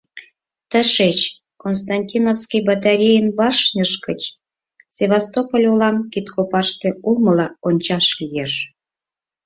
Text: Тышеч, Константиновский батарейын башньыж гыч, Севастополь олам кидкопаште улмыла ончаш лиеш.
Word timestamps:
Тышеч, 0.69 1.19
Константиновский 1.63 2.61
батарейын 2.67 3.27
башньыж 3.37 3.91
гыч, 4.05 4.21
Севастополь 4.95 5.67
олам 5.71 5.97
кидкопаште 6.11 6.89
улмыла 7.07 7.47
ончаш 7.67 8.05
лиеш. 8.19 8.53